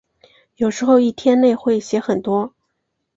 [0.55, 2.55] 有时候一天内会写很多。